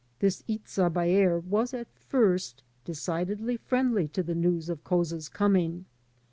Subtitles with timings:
[0.17, 5.85] This Itza Baer was at first decidedly friendly to the news of Couza's coming.